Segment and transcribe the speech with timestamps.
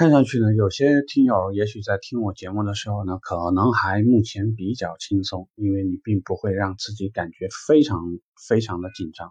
[0.00, 8.00] 看上去呢，有些听友也许在听我节目的时候呢，可能还目前比较轻松，因为你并不会让自己感觉非常
[8.48, 9.30] 非常的紧张。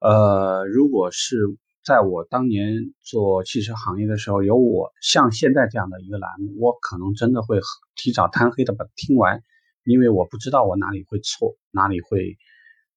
[0.00, 1.36] 呃，如果是
[1.84, 7.60] 在我当年做汽车行业的时候，有我像现在这样的一个栏目，我可能真的会
[7.94, 9.42] 提早贪黑的把它听完，
[9.84, 12.38] 因为我不知道我哪里会错，哪里会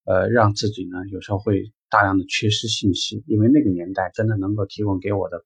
[0.05, 5.43] 呃让自己呢有时候会大量的缺失信息，因为那个年代真的能够提供给我的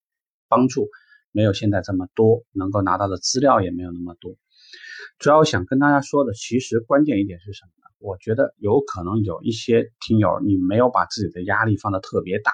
[0.47, 0.87] 帮助。
[1.35, 4.37] 没有现在这么多，能够拿到的资料也没有那么多。
[5.19, 7.93] 主要想跟大家说的，其实关键一点是什么呢？
[7.99, 12.53] 我觉得有可能有一些听友，你没有把自己的压力放得特别大。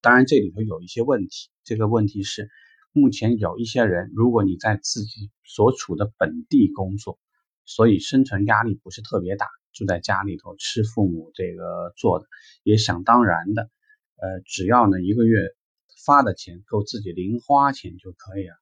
[0.00, 1.50] 当然，这里头有一些问题。
[1.64, 2.48] 这个问题是，
[2.92, 7.18] 目前有一些人，如果你在自己所处的本地工作，
[7.66, 12.26] 所以生存压力不是特别大，住在家里头吃父母这个做的，
[12.62, 13.68] 也想当然的，
[14.16, 15.40] 呃，只要呢一个月。
[16.04, 18.54] 发的钱够自己零花钱就可以了，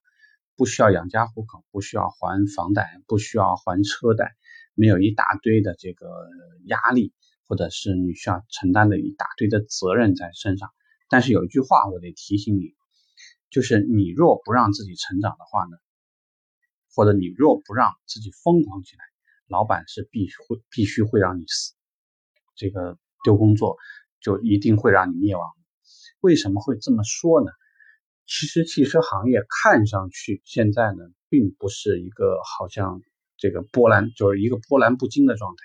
[0.55, 4.35] 不需要养家糊口，不需要还房贷，不需要还车贷，
[4.75, 6.07] 没有一大堆的这个
[6.65, 7.13] 压力，
[7.47, 10.69] 或者是你需要承担的一大堆的责任在身上。
[11.09, 12.75] 但是有一句话我得提醒你，
[13.49, 15.77] 就是你若不让自己成长的话呢，
[16.95, 19.03] 或者你若不让自己疯狂起来，
[19.47, 21.73] 老板是必会必须会让你死，
[22.55, 23.77] 这个丢工作
[24.21, 25.51] 就一定会让你灭亡。
[26.23, 27.51] 为什么会这么说呢？
[28.25, 33.01] 其实汽车行业看上去现在呢，并不是一个好像
[33.35, 35.57] 这个波澜就是一个波澜不惊的状态。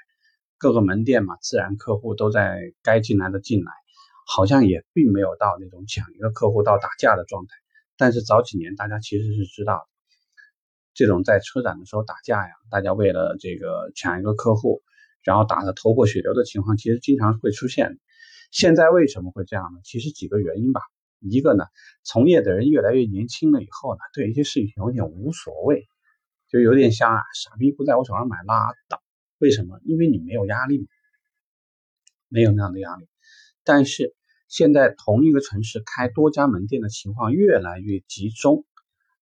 [0.58, 3.70] 各个门店嘛，自然客户都在该进来的进来，
[4.26, 7.50] 好像也并没有到那种抢一个客户到打架的状态。
[7.96, 9.88] 但是早几年大家其实是知道，
[10.92, 14.82] 这种在车展的时候打架呀，大家为了这个抢一个客户，
[15.22, 18.00] 然后打得头破血流的情况，其实经常会出现。
[18.50, 19.80] 现在为什么会这样呢？
[19.84, 20.80] 其实几个原因吧。
[21.20, 21.64] 一个呢，
[22.04, 25.88] 从业的人越来越年轻了以后呢，对一些事情有点无所谓，
[26.48, 29.02] 就有点像啊，傻逼不在我手上买拉倒。
[29.38, 29.80] 为什么？
[29.84, 30.88] 因为你没有压力，
[32.28, 33.08] 没有那样的压力。
[33.64, 34.14] 但是
[34.46, 38.64] 现在同一个城市开多家门店的情况越来越集中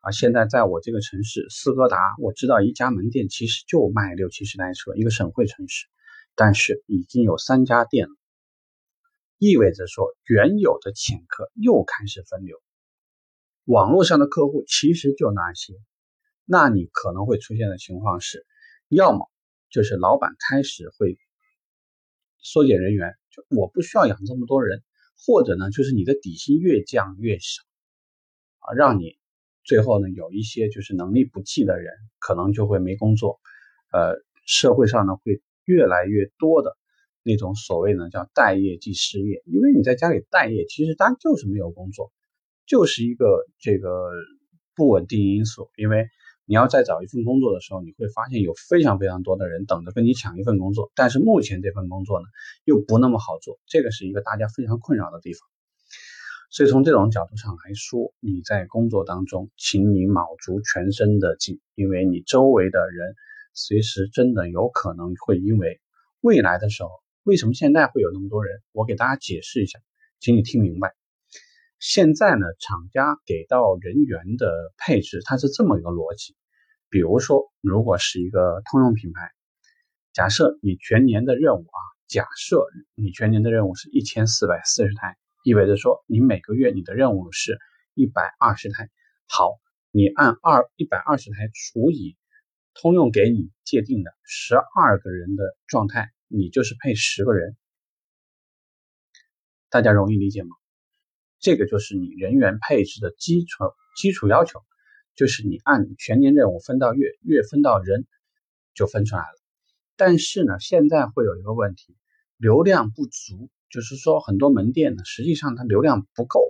[0.01, 0.11] 啊。
[0.11, 5.87] 现在在我这个城市斯柯达，我知道一家门店其实就卖六七十台车，一个省会城市，
[6.35, 8.15] 但是已经有三家店了。
[9.39, 12.61] 意味着说，原有的潜客又开始分流，
[13.65, 15.75] 网络上的客户其实就那些，
[16.47, 18.47] 那你可能会出现的情况是，
[18.89, 19.31] 要么
[19.69, 21.19] 就是老板开始会
[22.39, 24.83] 缩减人员，就我不需要养这么多人，
[25.27, 27.63] 或者呢，就是你的底薪越降越少，
[28.61, 29.19] 啊，让你
[29.65, 33.39] 最后呢有一些就是能力不济的人可能就会没工作，
[33.93, 34.15] 呃，
[34.47, 36.75] 社会上呢会越来越多的。
[37.27, 42.13] 那种所谓呢叫待业即失业，因为你在家里待业，其实他就是没有工作，
[42.67, 44.13] 就是一个这个
[44.77, 45.69] 不稳定因素。
[45.77, 46.07] 因为
[46.45, 52.27] 你要再找一份工作的时候，你会发现有非常非常多的人等着跟你抢一份工作，但是目前这份工作呢
[52.65, 55.41] 又不那么好做，这个是一个大家非常困扰的地方。
[56.49, 63.17] 所以从这种角度上来说，你在工作当中，请你卯足全身的劲，因为你周围的人
[63.53, 65.81] 随时真的有可能会因为
[66.21, 66.91] 未来的时候。
[67.27, 68.63] 为什么现在会有那么多人？
[68.71, 69.81] 我给大家解释一下，
[70.21, 70.95] 请你听明白。
[71.81, 76.37] 现在呢，厂家给到人员的配置，它是这么一个逻辑。
[76.89, 79.29] 比如说，如果是一个通用品牌，
[80.13, 87.59] 假设你全年的任务啊，假设你全年的任务是一千四百四十台，意味着说你每个月你的任务是
[87.95, 88.89] 一百二十台。
[89.27, 89.59] 好，
[89.91, 92.17] 你按二一百二十台除以
[92.73, 96.13] 通用给你界定的十二个人的状态。
[96.29, 97.57] 你就是配十个人，
[99.71, 100.57] 大家容易理解吗？
[101.39, 103.65] 这个就是你人员配置的基础
[103.97, 104.65] 基础要求，
[105.15, 108.07] 就是你按全年任务分到月，月分到人，
[108.75, 109.39] 就分出来了。
[109.97, 111.97] 但是呢，现在会有一个问题，
[112.37, 116.41] 流量不足，就是说很多门店呢，实际上它流量不够，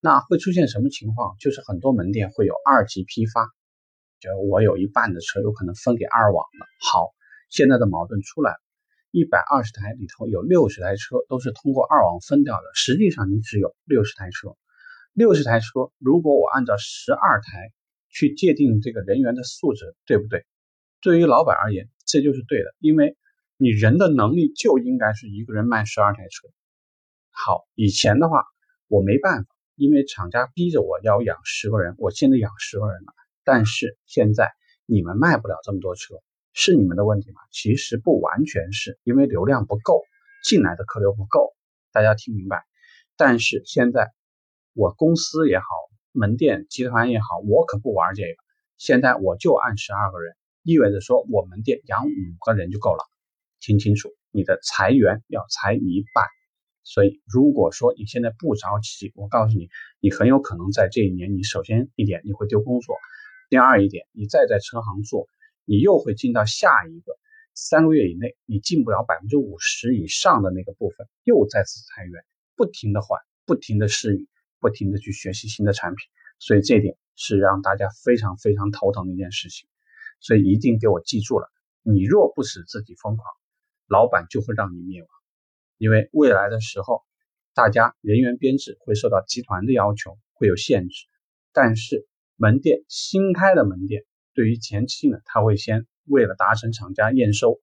[0.00, 1.36] 那会出现什么情况？
[1.40, 3.48] 就是很多门店会有二级批发，
[4.20, 6.66] 就我有一半的车有可能分给二网了。
[6.80, 7.14] 好，
[7.48, 8.65] 现在的矛盾出来了。
[9.16, 14.58] 一百二十台里头有六十台车都是通过二网分掉的，实际上你只有六十台车。
[15.14, 17.72] 六十台车，如果我按照十二台
[18.10, 20.44] 去界定这个人员的素质，对不对？
[21.00, 23.16] 对于老板而言，这就是对的，因为
[23.56, 26.48] 你人的能力就应该是一个人卖十二台车。
[27.30, 28.44] 好，以前的话
[28.86, 33.14] 我没办法，因为厂家逼着我要养十个人，我现在养十个人了。
[33.44, 34.52] 但是现在
[34.84, 36.16] 你们卖不了这么多车。
[36.58, 37.42] 是你们的问题吗？
[37.52, 40.02] 其实不完全是因为流量不够，
[40.42, 41.54] 进来的客流不够，
[41.92, 42.64] 大家听明白。
[43.14, 44.10] 但是现在
[44.72, 45.64] 我公司也好，
[46.12, 48.28] 门店集团也好，我可不玩这个。
[48.78, 53.04] 现在我就按十二个人，意味着说我门店养五个人就够了。
[53.60, 56.24] 听清楚，你的裁员要裁一半。
[56.84, 59.68] 所以，如果说你现在不着急，我告诉你，
[60.00, 62.96] 你很有可能在这一年，你首先一点你会丢工作，
[63.50, 65.28] 第二一点，你再在车行做，
[65.66, 67.18] 你又会进到下一个
[67.52, 72.24] 三个月以内，你进不了百分之五十以上的那个部分，又再次裁员，
[72.54, 74.26] 不停的换，不停的适应，
[74.60, 76.08] 不停的去学习新的产品，
[76.38, 79.68] 所以这点是让大家非常非常头疼的一件事情，
[80.20, 81.50] 所以一定给我记住了，
[81.82, 83.26] 你若不使自己疯狂，
[83.88, 85.08] 老板就会让你灭亡。
[85.78, 87.02] 因为未来的时候，
[87.54, 91.06] 大家人员编制会受到集团的要求，会有限制。
[91.52, 94.04] 但是门店新开的门店，
[94.36, 97.58] 对于前期呢，他会先为了达成厂家验收，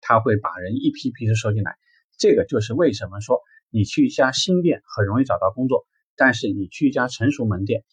[0.00, 1.76] 他会把人一批批的收进来。
[2.18, 5.86] 这个就是为什么说你去一家新店很容易找到工作，
[6.16, 7.84] 但是你去一家成熟门店，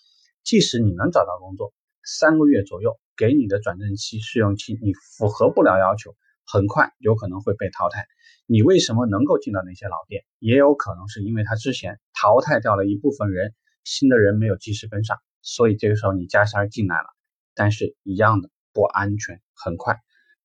[0.44, 6.15] 即使你能找到工作，三个月左右给你的转正期、试用期，你符合不了要求。
[6.45, 8.06] 很快有可能会被淘汰。
[8.45, 10.24] 你为什么能够进到那些老店？
[10.39, 13.53] 也有可能是因为他之前淘汰掉了一部分人，
[13.83, 17.07] 新的人没有及时跟上，所以这个时候你加塞进来了，
[17.55, 19.41] 但是一样的不安全。
[19.55, 20.01] 很快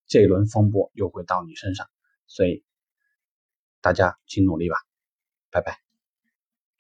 [0.06, 1.88] 这一轮风波又会到你身上，
[2.26, 2.64] 所以
[3.80, 4.76] 大家请努力吧，
[5.50, 5.87] 拜拜。